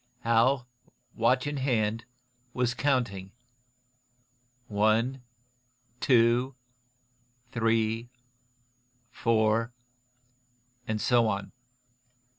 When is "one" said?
4.67-5.21